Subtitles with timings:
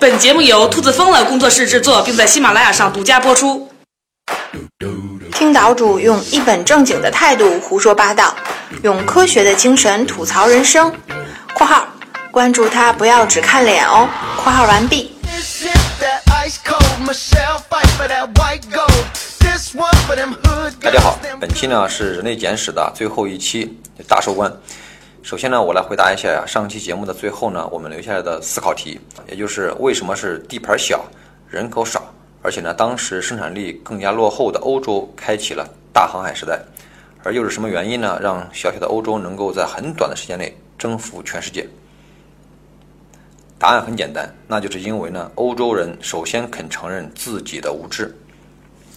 [0.00, 3.70] 本节目由兔子疯了工作室制作，并在喜马拉雅上独家播出。
[5.34, 8.34] 听岛主用一本正经的态度胡说八道，
[8.82, 10.90] 用科学的精神吐槽人生。
[11.52, 11.86] （括号
[12.30, 14.08] 关注他，不要只看脸哦。
[14.42, 15.14] ）（括号完毕。）
[20.80, 23.78] 大家好，本期呢是《人类简史》的最后一期
[24.08, 24.50] 大收官。
[25.22, 31.04] 首先呢，我来回答一下呀，上期节目的最后呢，我们留下来的思考题，也就是为什么是地盘小、
[31.46, 32.02] 人口少，
[32.40, 36.58] 而且呢，当时生产力更加落后的欧洲开启了大航海时代，
[37.22, 41.68] 而又是什么原因呢，让小小的欧洲能够在很短的时间内征服全世界？
[43.58, 48.12] 答案很简单，那就是因为呢，欧洲人首先肯承认自己的无知。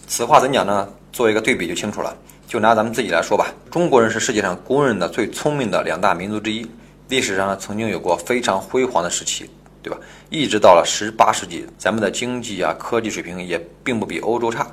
[0.07, 0.87] 此话怎讲呢？
[1.11, 2.15] 做一个对比就清楚了。
[2.53, 6.63] 就拿咱们自己来说吧，中国人是世界上公认的最聪明的两大民族之一。
[7.07, 9.49] 历史上，曾经有过非常辉煌的时期，
[9.81, 9.99] 对吧？
[10.29, 14.67] 一直到了十八世纪，咱们的经济啊、科技水平也并不比欧洲差。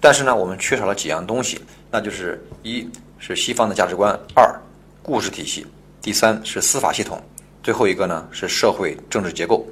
[0.00, 4.58] 但是呢，我们缺少了几样东西，那就是一是西方的价值观，二
[5.02, 5.66] 故事体系，
[6.00, 7.22] 第三是司法系统，
[7.62, 9.68] 最后一个呢是社会政治结构。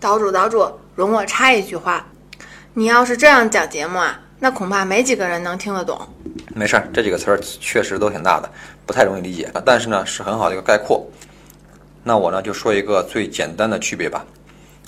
[0.00, 2.04] 岛主，岛主，容我插一句话，
[2.74, 4.20] 你要是这样讲节目啊？
[4.42, 6.00] 那恐怕没几个人能听得懂。
[6.54, 8.50] 没事儿，这几个词儿确实都挺大的，
[8.86, 9.62] 不太容易理解啊。
[9.64, 11.06] 但是呢，是很好的一个概括。
[12.02, 14.24] 那我呢就说一个最简单的区别吧。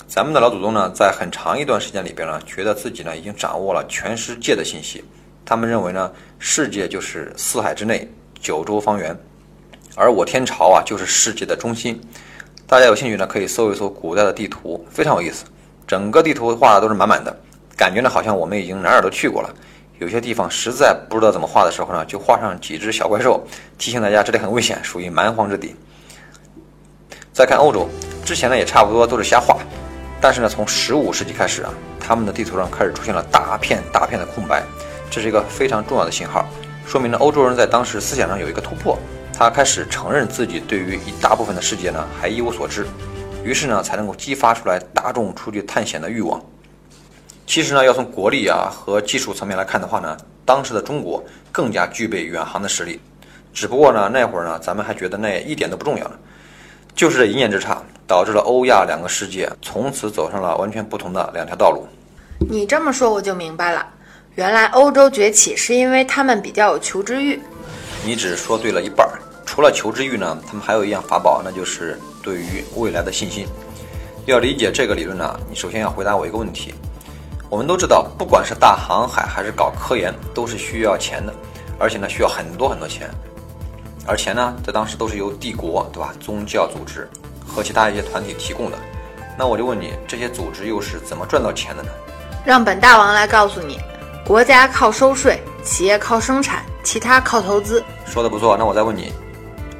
[0.07, 5.03] 咱们的老祖宗呢，在很长一段时间里边呢，觉得自己呢已经掌握了全世界的信息。
[5.45, 8.07] 他们认为呢，世界就是四海之内，
[8.39, 9.17] 九州方圆，
[9.95, 11.99] 而我天朝啊就是世界的中心。
[12.65, 15.45] 大家有兴趣呢，可以搜一搜古代的地图，非常有意思。
[15.85, 17.35] 整个地图画的都是满满的。
[17.75, 19.53] 感觉呢，好像我们已经哪儿都去过了。
[20.03, 23.41] 有些地方实在不知道怎么画的时候呢，就画上几只小怪兽，
[23.77, 25.73] 提醒大家这里很危险，属于蛮荒之地。
[27.31, 27.87] 再看欧洲，
[28.25, 29.59] 之前呢也差不多都是瞎画，
[30.19, 34.61] 但是呢，从十五世纪开始啊，他们的地图上开始出现了大片大片的空白，
[35.09, 36.45] 这是一个非常重要的信号，
[36.85, 38.99] 说明呢欧洲人在当时思想上有一个突破，
[39.33, 42.85] 他开始承认自己对于一大部分的世界呢还一无所知，
[43.41, 46.43] 于是呢才能够激发出来大众出去探险的欲望。
[47.45, 52.99] 其实呢，要从国力啊和技术层面来看的话呢，当时的中国更加具备远航的实力。
[53.53, 56.15] 只不过呢，那会儿呢，咱们还觉得那一点都不重要呢。
[56.95, 61.85] 就是这一念之差，导致了欧亚两个世界从此走上了完全不同的两条道路。
[62.49, 63.85] 你这么说我就明白了，
[64.35, 67.39] 原来欧洲崛起是因为他们比较有求知欲。
[68.05, 69.19] 你只说对了一半儿。
[69.45, 73.45] 除了求知欲呢，他们还有一样法宝，那就是对于未来的信心。
[74.25, 76.73] 要理解这个理论呢，你首先要回答我一个问题。
[77.53, 81.31] 我们都知道，不管是大航海还是搞科研，都是需要钱的，
[81.77, 83.07] 而且呢需要很多很多钱，
[84.07, 87.07] 而钱呢在当时都是由帝国对吧、宗教组织
[87.45, 88.77] 和其他一些团体提供的。
[89.37, 91.91] 那我就问你，这些组织又是怎么赚到钱的呢？
[92.43, 93.79] 让本大王来告诉你，
[94.25, 97.83] 国家靠收税，企业靠生产，其他靠投资。
[98.07, 99.13] 说的不错，那我再问你，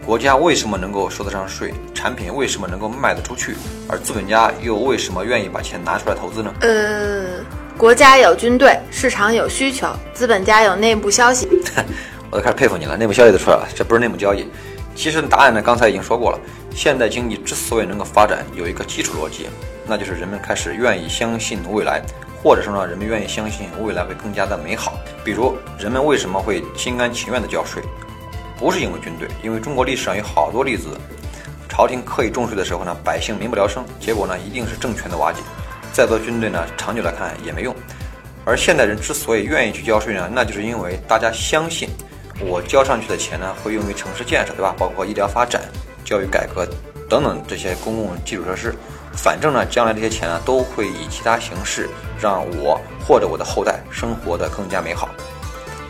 [0.06, 1.74] 国家为什么能够收得上税？
[1.96, 3.58] 产品为什么能够卖得出去？
[3.90, 6.54] 而资本家又为什么愿意把钱拿出来投资呢？
[6.62, 7.44] 呃。
[7.78, 11.50] 国家有军队，市场有需求，资本家有内部消息。
[12.30, 14.48] 我都开始佩服你了，内部消息都出来了，这不是内幕交易。
[14.96, 16.40] 其实答案呢，刚才已经说过了。
[16.74, 19.50] 现代经济之所以能够发展，有一个基础逻辑，
[19.88, 22.02] 那就是人们开始愿意相信未来，
[22.42, 24.94] 或者说呢，人们愿意相信未来会更加的美好。
[25.24, 27.82] 比如，人们为什么会心甘情愿的交税？
[28.58, 30.88] 不是因为军队，因为中国历史上有好多例子，
[31.68, 35.40] 朝廷刻意重税的时候呢，百姓民不聊生，结果呢，一定是政权的瓦解。
[35.94, 37.74] 再多军队呢，长久来看也没用。
[38.44, 41.88] 而现代人之所以愿意去交税呢，那就是因为大家相信，
[42.42, 44.74] 我交上去的钱呢，会用于城市建设，对吧？
[44.76, 45.62] 包括医疗发展、
[46.04, 46.68] 教育改革
[47.08, 48.74] 等等这些公共基础设施。
[49.14, 51.88] 反正呢，将来这些钱呢，都会以其他形式
[52.20, 55.08] 让我或者我的后代生活的更加美好。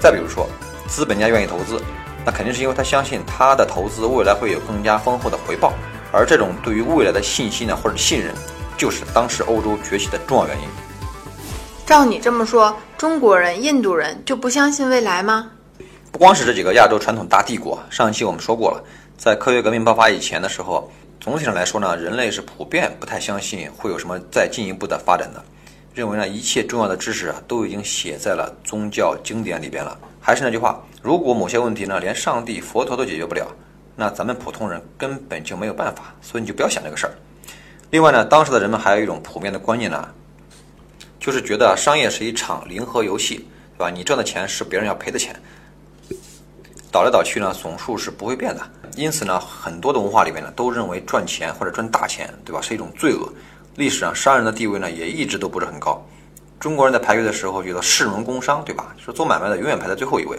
[0.01, 0.45] 再比如说，
[0.85, 1.81] 资本家愿意投资，
[2.25, 5.71] 那肯定是因为他相信他的投资未来会有更加丰厚的回报。
[6.11, 8.31] 而这种对于未来的信心呢，或者信任。
[8.77, 10.67] 就是当时欧洲崛起的重要原因。
[11.85, 15.51] 照你这么说，中国人、印度人就不相信未来吗？
[16.11, 17.81] 不光是这几个亚洲传统大帝国。
[17.89, 18.83] 上一期我们说过了，
[19.17, 20.89] 在科学革命爆发以前的时候，
[21.19, 25.43] 总体上来说呢，人类是普遍不太相信会有什么再进一步的发展的，
[25.93, 29.97] 认为呢一切重要的知识啊都已经写在了宗教经典里边了。
[30.21, 33.47] 还是那句话，如果某些问题呢连上帝、佛陀都解决不了，
[33.95, 37.13] 那咱们普通人根本就没有办法，所以你就不要想这个事儿。
[37.93, 40.09] 另外呢，当时的人们还有一种普遍的观念呢，
[41.19, 43.47] 就是觉得商业是一场零和游戏，
[43.77, 43.91] 对吧？
[43.91, 45.39] 你赚的钱是别人要赔的钱，
[46.91, 48.61] 倒来倒去呢，总数是不会变的。
[48.95, 53.31] 因此呢，很多的文化里面呢，都认为赚钱或者赚大钱，对吧，是一种罪恶。
[53.75, 56.03] 历史上商人的地位呢也一直都不是很高。
[56.59, 58.95] 中国人在排队的时候觉得士农工商，对吧？
[58.97, 60.35] 说做买卖的永远排在最后一位。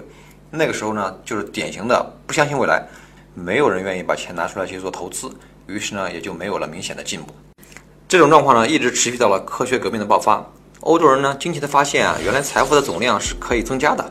[0.51, 2.85] 那个时候呢，就是典型的不相信未来，
[3.33, 5.31] 没有人愿意把钱拿出来去做投资，
[5.69, 7.33] 于是呢，也就没有了明显的进步。
[8.07, 10.45] 这种状况呢，一直持续到了科学革命的爆发。
[10.81, 14.05] 欧洲人呢，惊奇的发现啊，原来财富的总量是可以增加的。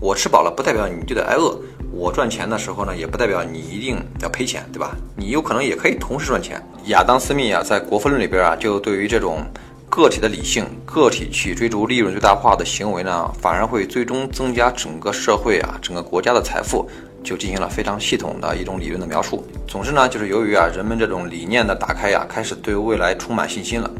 [0.00, 1.56] 我吃饱了不代表你就得挨饿，
[1.92, 4.96] 我赚钱的时候呢，也不代表你一定要赔钱，对吧？
[5.16, 6.60] 你有可能也可以同时赚钱。
[6.86, 9.46] 亚当·斯密啊，在《国富论》里边啊，就对于这种
[9.88, 16.86] 个体的理性、个体去追逐利润最大化的行为呢，反而会最终增加整个社会啊、整个国家的财富，
[17.26, 19.44] 就进行了非常系统的一种理论的描述。
[19.66, 23.90] 总之呢，就是由于啊，人们这种理念的打开呀，开始对未来充满信心了。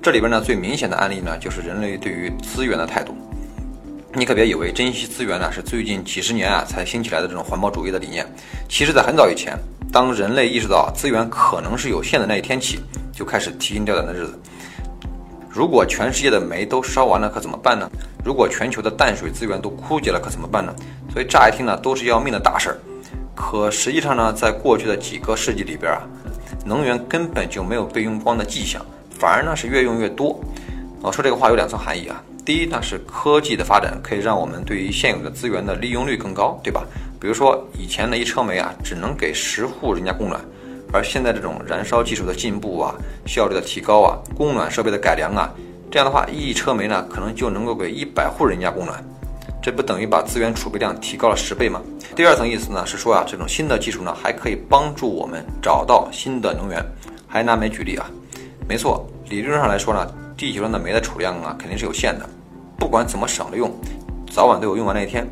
[0.00, 3.12] 这里边呢，最明显的案例呢，就是人类对于资源的态度。
[4.14, 8.24] 你可别以为珍惜资源呢是最近几十年啊才兴起来的这种环保主义的理念。
[8.68, 9.58] 其实，在很早以前，
[9.92, 12.78] 当人类意识到资源可能是有限的那一天起，
[13.12, 14.38] 就开始提心吊胆的日子。
[15.52, 17.90] 如果全世界的煤都烧完了，可怎么办呢？
[18.24, 20.72] 如果全球的淡水资源都枯竭了，可怎么办呢？
[21.12, 22.78] 所以乍一听呢，都是要命的大事儿。
[23.34, 26.06] 可实际上呢，在过去的几个世纪里边啊，
[26.64, 28.80] 能源根本就没有被用光的迹象。
[29.18, 30.40] 反而呢是越用越多，
[31.02, 32.22] 我说这个话有两层含义啊。
[32.44, 36.84] 第一呢是科技的发展可以让我们对于现有的资源的利用率更高，对吧？
[37.20, 40.40] 比如说以前的一车煤啊只能给十户人家供暖，
[40.92, 42.94] 而现在这种燃烧技术的进步啊、
[43.26, 45.52] 效率的提高啊、供暖设备的改良啊，
[45.90, 49.04] 这样的话一车煤呢可能就能够给一百户人家供暖，
[49.62, 51.80] 这不等于把资源储备量提高了十倍吗？
[52.16, 56.84] 第二层意思呢是说啊这种新的技术呢还可以帮助我们找到新的能源，
[57.28, 58.10] 还拿煤举例啊。
[58.68, 62.28] 没错，理论上来说呢，地球上的煤的储量啊肯定是有限的，
[62.76, 63.72] 不管怎么省着用，
[64.30, 65.26] 早晚都有用完那一天。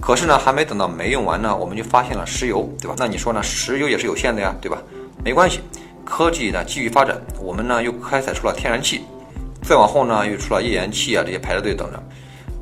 [0.00, 2.94] 可是呢，还没等到煤用完呢，我们就发现了石油，对吧？
[2.98, 3.42] 那你说呢？
[3.42, 4.78] 石油也是有限的呀，对吧？
[5.24, 5.60] 没关系，
[6.04, 9.00] 科技呢继续发展，我们呢又开采出了天然气，
[9.62, 12.00] 再往后呢又出了页岩气啊这些排着队等着。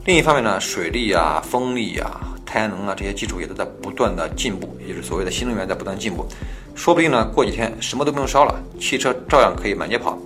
[0.07, 6.27] 另一方面呢，水利啊、风力啊、太阳能啊这些技术也都在不断的进步，也就是所谓的新能源在不断进步。
[6.75, 10.17] 说不定呢，过几天什么都不用烧了，汽车照样可以满街跑。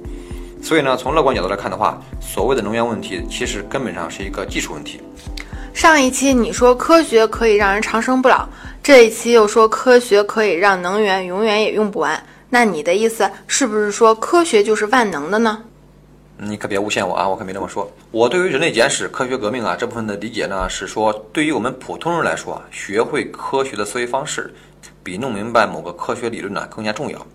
[0.62, 5.00] 所以呢，从乐观角度来看的话，所谓的能源问题，其实根本上是一个技术问题。
[5.73, 8.49] 上一期你说科学可以让人长生不老，
[8.82, 12.20] 这一期又说科学可以让能源永远也用不完。
[12.50, 15.62] 那你的意思是不是说科学就是万能的呢？
[16.38, 17.91] 你可别诬陷我啊，我可没这么说。
[18.11, 24.53] 我对于人类简史、科学革命啊这部分的理解呢，是说对于我们普通人来说啊，学会科学的思维方式。
[25.03, 27.26] 比弄明白某个科学理论呢更加重要。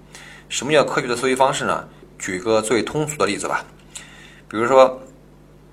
[0.48, 1.88] 什么叫科学的思维方式呢？
[2.20, 3.66] 举个最通俗的例子吧，
[4.48, 5.02] 比如说，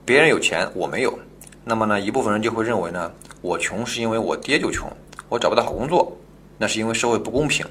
[0.04, 1.16] 别人有钱我没有，
[1.64, 3.10] 那么呢，一部分人就会认为呢，
[3.40, 4.90] 我穷是因为我爹就穷，
[5.28, 6.16] 我找不到好工作，
[6.58, 7.64] 那是因为社会不公平。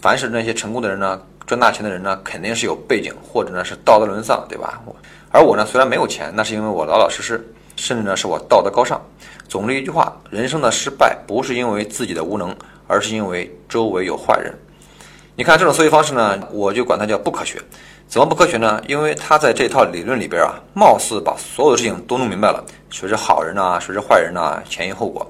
[0.00, 4.80] 凡是那些成功的人呢，赚大钱的人呢，肯定是有背景，或者呢是道德沦丧，对吧？
[4.86, 4.96] 我
[5.30, 7.46] 而我呢，虽然没有钱，那是因为我老老实实，
[7.76, 9.00] 甚至呢是我道德高尚。
[9.48, 12.54] 总之一句话，人生的失败不是因为自己的无能。
[12.88, 14.52] 而是因为周围有坏人，
[15.34, 17.58] 你看这种思维方式呢，我就管它叫不科学。
[18.06, 18.82] 怎么不科学呢？
[18.86, 25.26] 因为他在这套理论里边啊，貌似把所有的事情都弄明白了，谁是好人呐，谁是坏人呐，前因后果，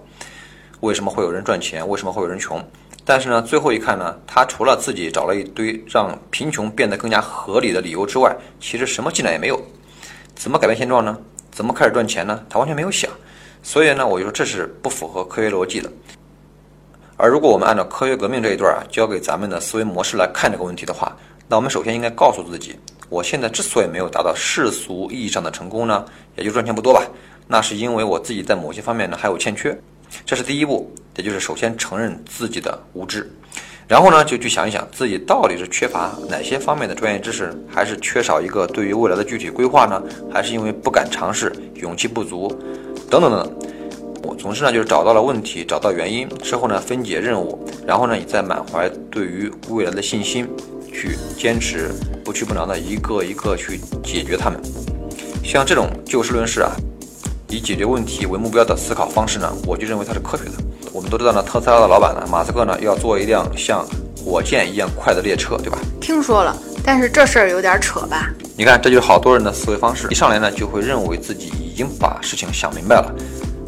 [0.81, 2.61] 为什么会有人赚钱，为什么会有人穷？
[3.05, 9.61] 但是呢，最后一看呢，他除了自己找了一堆让贫穷变得更加合理的理由之外，其实什么进展也没有。
[10.35, 11.17] 怎么改变现状呢？
[11.53, 12.45] 怎么开始赚钱呢？
[12.51, 13.09] 他完全没有想。
[13.63, 15.89] 所以呢，我就说这是不符合科学逻辑的。
[17.17, 22.77] 而如果我们按照科学革命这一段啊，教给咱们的思维模式来看这个问题的话，那我们首先应该告诉自己，
[23.09, 26.05] 我现在之所以没有达到世俗意义上的成功呢，
[26.37, 27.03] 也就赚钱不多吧，
[27.47, 29.77] 那是因为我自己在某些方面呢还有欠缺，
[30.25, 33.31] 这是第一步，也就是首先承认自己的无知，
[33.87, 42.49] 然后呢就去想一想自己到底是缺乏哪些方面的专业知识，还是缺少一个对于未来的具体规划呢，还是因为不敢尝试，勇气不足，
[43.11, 43.73] 等等等等。
[44.25, 50.49] 我总之呢，就是找到了问题，找到原因之后呢，分解任务，然后呢，你再满怀对于未来的信心，
[50.93, 51.91] 去坚持
[52.25, 54.61] 不屈不挠的一个一个去解决它们。
[55.43, 56.71] 像这种就事论事啊，
[57.53, 60.53] 以解决问题为目标的思考方式呢，我就认为它是科学的。
[60.91, 65.79] 我们都知道呢，特斯拉的老板呢，马斯克呢，要做一辆像火箭一样快的列车，对吧？
[66.01, 68.31] 听说了，但是这事儿有点扯吧？
[68.57, 73.15] 你看，这就是好多人的思维方式，一上来呢，就会认为自己已经把事情想明白了。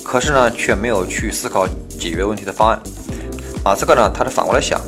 [0.03, 2.81] 可是呢，却没有去思考解决问题的方案。
[3.62, 4.87] 马斯克呢，他是反过来想的，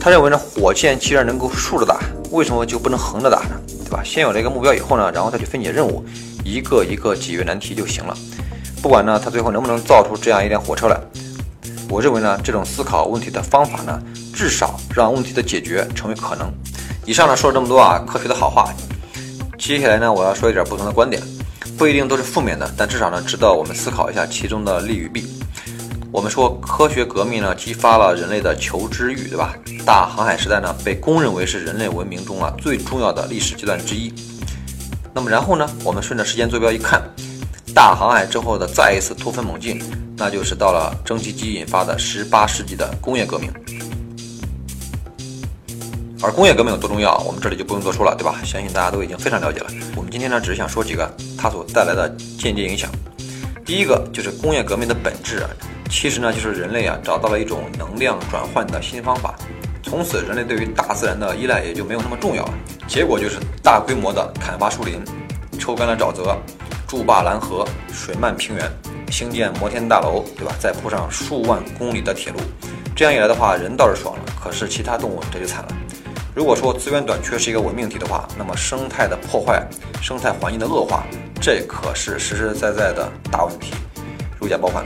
[0.00, 3.60] 他认为呢，火箭既然能够竖着打，为什么就不能横着打呢？
[3.84, 4.02] 对吧？
[4.04, 6.04] 先有了一个目标以后呢，然后再去分解任务，
[6.44, 8.16] 一个一个解决难题就行了。
[8.82, 10.98] 不管呢，他最后能不能造出这样一辆火车来，
[11.88, 16.50] 我认为呢，这种思考问题的方法呢，至少让问题的解决成为可能。
[17.04, 18.72] 以上呢说了这么多啊，科学的好话，
[19.58, 21.22] 接下来呢我要说一点不同的观点，
[21.76, 25.26] 不一定都是负面的，但至少呢值得我们思考一下其中的利与弊。
[26.12, 29.54] 我们说科学革命呢激发了人类的求知欲，对吧？
[29.84, 34.12] 大航海时代呢被公认为是人类文明中啊最重要的历史阶段之一。
[35.12, 37.02] 那么然后呢，我们顺着时间坐标一看，
[37.74, 39.82] 大航海之后的再一次突飞猛进，
[40.16, 43.50] 那就是到了蒸汽机引发的十八世纪的工业革命。
[46.22, 48.38] 而工业革命有多重要，我们这里就不用多说了，对吧？
[48.44, 49.66] 相信大家都已经非常了解了。
[49.96, 52.90] 我们今天呢，只是想说几个它所带来的间接影响。
[53.64, 55.46] 第一个就是工业革命的本质，
[55.90, 59.34] 其实呢就是人类啊找到了一种能量转换的新方法，
[59.90, 62.54] 从此人类对于大自然的依赖也就没有那么重要了。
[62.86, 65.02] 结果就是大规模的砍伐树林，
[65.58, 66.36] 抽干了沼泽，
[66.86, 68.70] 筑坝拦河，水漫平原，
[69.10, 70.54] 兴建摩天大楼，对吧？
[70.60, 72.38] 再铺上数万公里的铁路，
[72.94, 75.68] 这样一来的话，人倒是爽了，可是其他动物这就惨了。
[76.36, 79.66] 如果说资源短缺是一个伪命题的话，那么生态的破坏、
[80.00, 81.04] 生态环境的恶化，
[81.42, 83.74] 这可是实实在在的大问题，
[84.38, 84.84] 如假包换。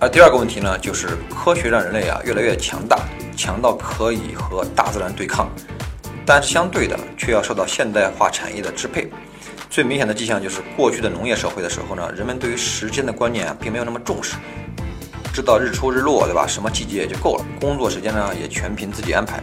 [0.00, 2.98] 而第二个问题呢，就是科学让人类啊越来越强大，
[3.36, 5.48] 强到可以和大自然对抗，
[6.24, 9.08] 但是相对的却要受到现代化产业的支配。
[9.70, 14.36] 最明显的迹象就是过去的农业社会的时候呢，人们对于时间的观念啊并没有那么重视，
[15.32, 16.46] 知道日出日落，对吧？
[16.46, 19.42] 什么季节也就够了，工作时间呢也全凭自己安排。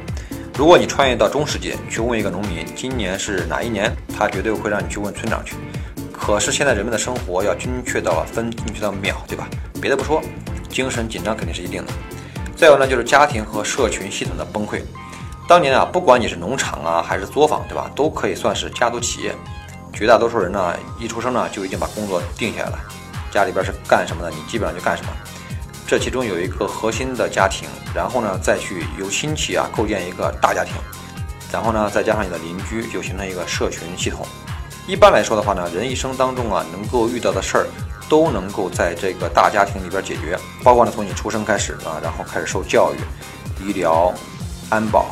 [0.56, 5.56] 如果你穿越到中世纪去问一个农民今年是哪一年，他绝对会让你去问村长去。
[6.12, 9.48] 可是现在人们的生活要精确到分，精确到秒，对吧？
[9.82, 10.22] 别的不说，
[10.70, 11.94] 精神紧张肯定是一定的。
[12.60, 14.82] 再有呢，就是家庭和社群系统的崩溃。
[15.48, 19.34] 当年啊，不管你是农场啊还是作坊，对吧，都可以算是家族企业。
[19.94, 22.80] 绝大多数人呢，一出生呢就已经把工作定下来了，
[23.32, 25.10] 家里边是干什么的，你基本上就干什么。
[25.88, 30.74] 这其中有一个核心的家庭，然后呢，再去由亲戚啊构建一个大家庭，
[31.54, 34.28] 然后呢，再加上你的邻居，就形成一个社群系统。
[34.86, 37.68] 一般来说的话呢，人一生当中啊，能够遇到的事儿，
[38.10, 44.12] 都能够在这个大家庭里边解决，包括呢从你出生开始啊，然后开始受教育、医疗、
[44.70, 45.06] 安保、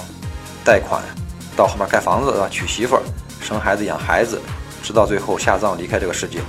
[0.66, 1.02] 贷款，
[1.56, 3.02] 到后面盖房子啊、娶媳妇儿、
[3.40, 4.42] 生孩子、养孩子，
[4.82, 6.40] 直到最后下葬离开这个世界，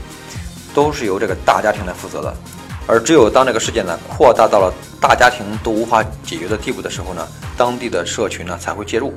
[0.74, 2.34] 都是由这个大家庭来负责的。
[2.86, 9.12] 而只有当这个事件呢扩大到了大家庭都无法解决的地步的时候呢，当地的社群呢才会介入。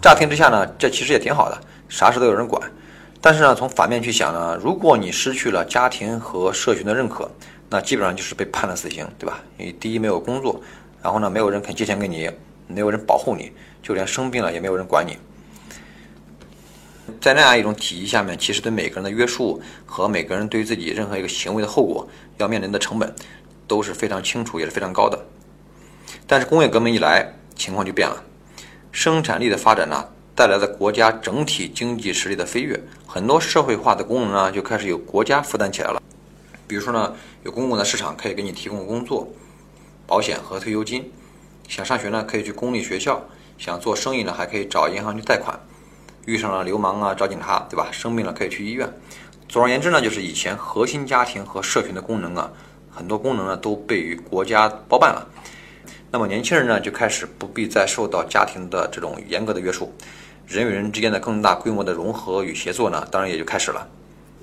[0.00, 1.60] 乍听之下呢，这其实也挺好的，
[1.90, 2.62] 啥事都有人管。
[3.24, 7.30] 但是呢，从反面去想呢，如果你失去了家庭和社群的认可，
[7.70, 9.40] 那基本上就是被判了死刑，对吧？
[9.56, 10.60] 你第一没有工作，
[11.00, 12.28] 然后呢，没有人肯借钱给你，
[12.66, 15.16] 没有人保护你，就连生病了也没有人管你。
[17.20, 23.14] 在那样一种体系下面，其实对每个人的约束和每个人对自己任何一个行为的后果要面临的成本
[23.68, 25.16] 都是非常清楚，也是非常高的。
[26.26, 28.20] 但是工业革命一来，情况就变了，
[28.90, 30.08] 生产力的发展呢，
[30.42, 36.02] 带来了国家整体经济实力的飞跃，很多社会化的功能呢就开始由国家负担起来了。
[36.66, 39.32] 比如说呢，有公共的市场可以给你提供工作、
[40.04, 41.00] 保险和退休金；
[41.68, 43.22] 想上学呢，可以去公立学校；
[43.56, 45.56] 想做生意呢，还可以找银行去贷款。
[46.26, 47.86] 遇上了流氓啊，找警察，对吧？
[47.92, 48.92] 生病了可以去医院。
[49.48, 52.50] 总而言之呢，就是以前核心家庭和社群的功能啊，
[52.90, 55.24] 很多功能呢都被于国家包办了。
[56.10, 59.94] 那么年轻人呢就开始不必再受到家庭的这种严格的约束，
[60.52, 63.88] 人与人之间的更大规模的融合与协作呢，当然也就开始了。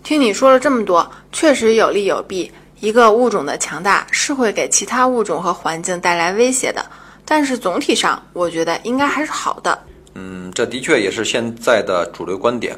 [0.04, 2.52] 听你说了这么多，确实有利有弊。
[2.80, 6.84] 一个物种的强大是会给其他物种和环境带来威胁的，
[7.26, 9.78] 但是总体上，我觉得应该还是好的。
[10.16, 12.76] 嗯，这的确也是现在的主流观点。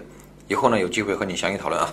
[0.50, 1.90] 以后呢，有机会和你详细讨论啊。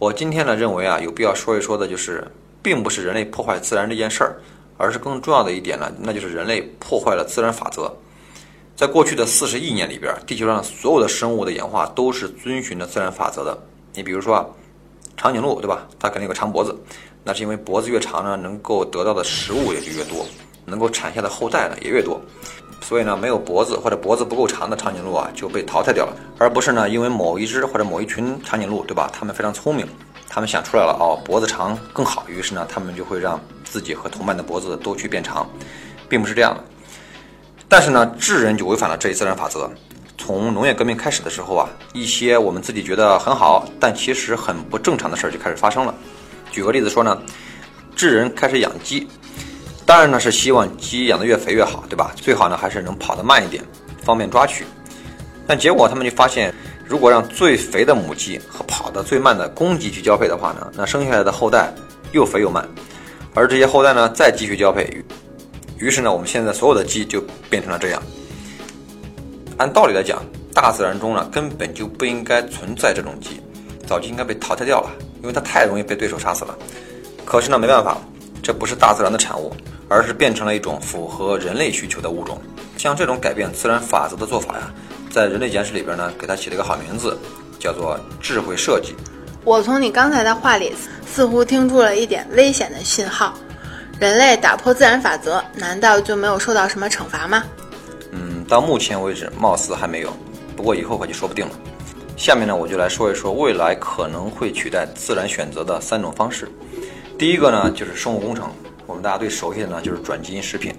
[0.00, 2.26] 我今天呢认为啊，有必要说一说的就是，
[2.60, 4.40] 并不是人类破坏自然这件事儿，
[4.78, 7.94] 而是更重要的一点呢，那就是人类破坏了自然法则。
[8.74, 13.56] 在过去的四十亿年里边，地球上所有的生物的演化都是遵循着自然法则的。
[13.94, 14.46] 你比如说啊，
[15.16, 15.86] 长颈鹿对吧？
[16.00, 16.74] 它肯定有个长脖子，
[17.22, 20.26] 那是因为脖子越长呢，能够得到的食物也就越多，
[20.64, 22.20] 能够产下的后代呢也越多。
[22.80, 29.08] 所以呢，没有脖子或者脖子不够长的长颈鹿啊，就被淘汰掉了，而不是呢，因为某一只或者某一群长颈鹿，对吧？
[29.12, 29.86] 他们非常聪明，
[30.28, 35.48] 他们想出来了哦，脖子长更好，于是呢，他们就会让自己和同伴的脖子都去变长，
[36.08, 36.64] 并不是这样的。
[37.72, 39.70] 但是呢，智人就违反了这一自然法则。
[40.18, 45.94] 从农业革命开始的时候啊，一些我们自己觉得很好，但其实很不正常的事儿就开始发生了。
[46.50, 47.18] 举个例子说呢，
[47.96, 49.08] 智人开始养鸡。
[49.86, 52.12] 当然呢，是希望鸡养得越肥越好，对吧？
[52.14, 53.64] 最好呢还是能跑得慢一点，
[54.04, 54.66] 方便抓取。
[55.46, 56.54] 但结果他们就发现，
[56.86, 61.72] 如果让最肥的母鸡和跑得最慢的公鸡去交配的话呢，那生下来的后代
[62.12, 62.68] 又肥又慢，
[63.32, 65.02] 而这些后代呢再继续交配，
[65.82, 67.20] 于是呢，我们现在所有的鸡就
[67.50, 68.00] 变成了这样。
[69.56, 70.22] 按道理来讲，
[70.54, 73.40] 大自然中呢根本就不应该存在这种鸡，
[73.84, 76.56] 早就应该被淘汰掉了，因为它太容易被对手杀死了。
[77.24, 77.98] 可是呢，没办法，
[78.44, 79.52] 这不是大自然的产物，
[79.88, 82.40] 而是变成了一种符合人类需求的物种。
[82.78, 84.72] 像这种改变自然法则的做法呀，
[85.10, 87.18] 在人类简史里边呢，给它起了一个好名字，
[87.58, 88.94] 叫做智慧设计。
[89.42, 90.72] 我从你刚才的话里
[91.04, 93.34] 似乎听出了一点危险的信号。
[93.98, 97.44] 人类打破自然法则，难道就没有受到什么惩罚吗？
[98.10, 100.12] 嗯，到目前为止，貌似还没有。
[100.56, 101.52] 不过以后可就说不定了。
[102.16, 106.48] 下面呢，我就来说一说未来可能会取代自然选择的三种方式。
[107.18, 108.50] 第一个呢，就是生物工程。
[108.86, 110.74] 我们大家最熟悉的呢，就是转基因食品，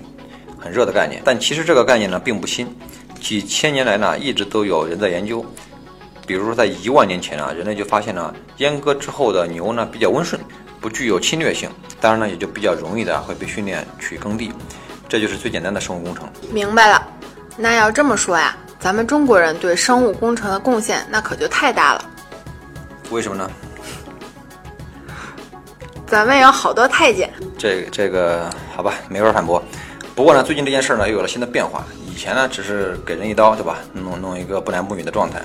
[0.60, 1.22] 很热的概念。
[1.24, 2.68] 但其实这个概念呢，并不新，
[3.20, 5.44] 几千年来呢，一直都有人在研究。
[6.28, 10.40] 比如说，在一万年前啊，人类就发现了阉割之后的牛呢，比较温顺，
[10.84, 11.70] 不具有侵略性，
[12.02, 14.52] 当然呢，也就比较容易的会被训练去耕地。
[15.08, 16.28] 这就是最简单的生物工程。
[16.52, 17.08] 明白了。
[17.56, 22.04] 那要这么说呀，咱们中国人对生物工程的贡献那可就太大了。
[23.12, 23.50] 为什么呢？
[26.06, 27.32] 咱们有好多太监。
[27.58, 29.64] 这这个好吧，没法反驳。
[30.14, 31.86] 不过呢，最近这件事呢又有了新的变化。
[32.06, 33.78] 以前呢只是给人一刀，对吧？
[33.94, 35.42] 弄弄一个不男不女的状态，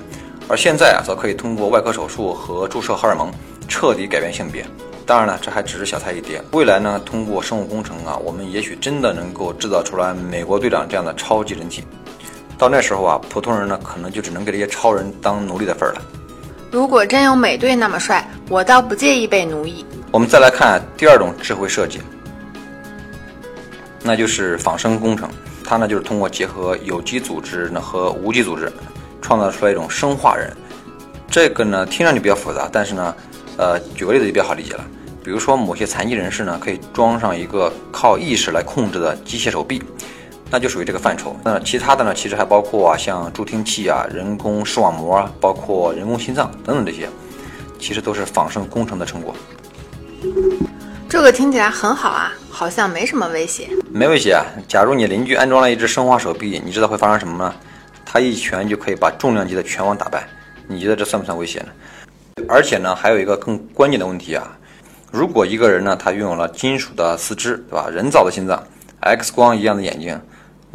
[0.48, 3.30] 而现在啊则可以通过外科手术和注射荷尔蒙
[3.68, 4.66] 彻底改变性别。
[5.08, 6.38] 当然了，这还只是小菜一碟。
[6.52, 11.82] 未来呢，通过生物工程啊，我们也许真的能够制造出来美国队长这样的超级人体。
[12.58, 16.02] 到那时候啊，普通人呢，可能就只能给这些超人当奴隶的份儿了。
[16.70, 19.82] 如果真有美队那么帅，我倒不介意被奴役。
[20.10, 22.02] 我们再来看第二种智慧设计，
[24.02, 25.30] 那就是仿生工程。
[25.64, 28.70] 它呢，就是通过结合有机组织呢和无机组织，
[29.22, 30.54] 创造出来一种生化人。
[31.30, 33.14] 这个呢，听上去比较复杂，但是呢，
[33.56, 34.84] 呃，举个例子就比较好理解了。
[35.28, 39.82] 比如说，某些残疾人士呢，可以装上一个靠意识来控制的机械手臂，
[40.50, 41.36] 那就属于这个范畴。
[41.44, 47.10] 那其他的呢，其实还包括啊，像助听器啊、人工视网膜啊，包括人工心脏等等这些，
[47.78, 49.34] 其实都是仿生工程的成果。
[51.10, 53.68] 这个听起来很好啊，好像没什么威胁。
[53.92, 54.42] 没威胁啊。
[54.66, 57.54] 假如你邻居安装了一只生化手臂，你知道会发生什么吗？
[58.02, 60.26] 他一拳就可以把重量级的拳王打败。
[60.66, 61.66] 你觉得这算不算威胁呢？
[62.48, 64.54] 而且呢，还有一个更关键的问题啊。
[65.10, 67.88] 如果一个人呢，他拥有了金属的四肢，对吧？
[67.90, 68.62] 人造的心脏
[69.00, 70.20] ，X 光一样的眼睛，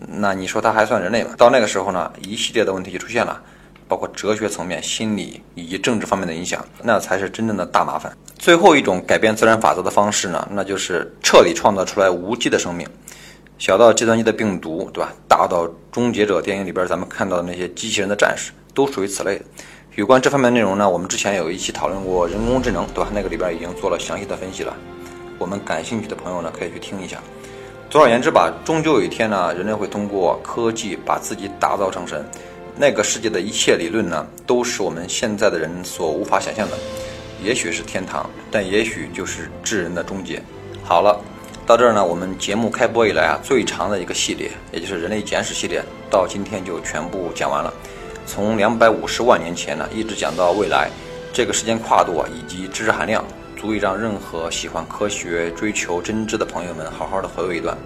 [0.07, 1.35] 那你说他还算人类吗？
[1.37, 3.39] 到那个时候呢，一系列的问题就出现了，
[3.87, 8.11] 包括哲学层面、心理以及政治方面的影响，那才是真正的大麻烦。
[8.39, 12.87] 最后一种改变自然法则的方式呢，那就是彻底创造出来无机的生命，
[13.59, 15.13] 小到计算机的病毒，对吧？
[15.27, 19.39] 大到终结者电影里边咱们看到的那些机器人的战士，都属于此类。
[19.95, 23.11] 有关这方面内容呢，我们之前有一期讨论过人工智能，对吧？
[23.13, 24.75] 那个里边已经做了详细的分析了。
[25.37, 27.21] 我们感兴趣的朋友呢，可以去听一下。
[27.91, 32.25] 总而言之吧，终究有一天呢，人类会通过科技把自己打造成神。
[32.75, 36.77] 那个世界的一切理论呢，都是我们现在的人所无法想象的。
[37.43, 40.41] 也许是天堂，但也许就是智人的终结。
[40.83, 41.21] 好了，
[41.67, 47.71] 到这儿呢，我们节目开播以来啊，最长的一个系列，也就是人类简史系列，到今天就全部讲完了。
[48.25, 50.89] 从两百五十万年前呢，一直讲到未来，
[51.31, 53.23] 这个时间跨度啊，以及知识含量，
[53.55, 57.77] 足以让任何喜欢科学、追求真知的朋友们好好的回味一段。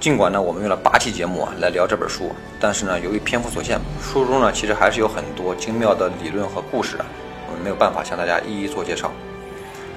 [0.00, 7.06] 尽管呢，我们用了八期节目啊来聊这本书，但是呢，由于篇幅所限，书中呢其实还是有很多精妙的理论和故事的，
[7.48, 9.10] 我们没有办法向大家一一做介绍。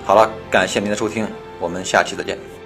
[0.06, 1.28] 好了，感谢您的收听，
[1.60, 2.57] 我们下期再见。